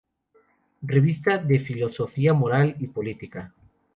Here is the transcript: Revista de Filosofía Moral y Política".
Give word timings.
Revista 0.81 1.37
de 1.37 1.59
Filosofía 1.59 2.33
Moral 2.33 2.75
y 2.79 2.87
Política". 2.87 3.53